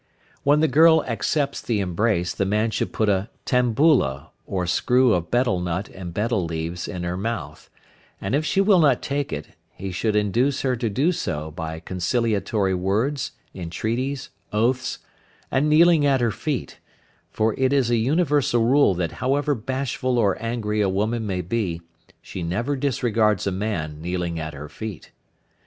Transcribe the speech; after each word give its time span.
When 0.43 0.61
the 0.61 0.67
girl 0.67 1.05
accepts 1.05 1.61
the 1.61 1.79
embrace, 1.79 2.33
the 2.33 2.43
man 2.43 2.71
should 2.71 2.91
put 2.91 3.07
a 3.07 3.29
"tambula" 3.45 4.29
or 4.47 4.65
screw 4.65 5.13
of 5.13 5.29
betel 5.29 5.59
nut 5.59 5.89
and 5.93 6.11
betel 6.11 6.43
leaves 6.43 6.87
in 6.87 7.03
her 7.03 7.15
mouth, 7.15 7.69
and 8.19 8.33
if 8.33 8.43
she 8.43 8.61
will 8.61 8.79
not 8.79 9.03
take 9.03 9.31
it, 9.31 9.49
he 9.75 9.91
should 9.91 10.15
induce 10.15 10.61
her 10.61 10.75
to 10.75 10.89
do 10.89 11.11
so 11.11 11.51
by 11.51 11.79
conciliatory 11.79 12.73
words, 12.73 13.33
entreaties, 13.53 14.31
oaths, 14.51 14.97
and 15.51 15.69
kneeling 15.69 16.03
at 16.03 16.19
her 16.19 16.31
feet, 16.31 16.79
for 17.29 17.53
it 17.55 17.71
is 17.71 17.91
an 17.91 17.97
universal 17.97 18.65
rule 18.65 18.95
that 18.95 19.11
however 19.21 19.53
bashful 19.53 20.17
or 20.17 20.35
angry 20.41 20.81
a 20.81 20.89
woman 20.89 21.27
may 21.27 21.41
be, 21.41 21.79
she 22.23 22.41
never 22.41 22.75
disregards 22.75 23.45
a 23.45 23.51
man 23.51 24.01
kneeling 24.01 24.39
at 24.39 24.55
her 24.55 24.67
feet. 24.67 25.11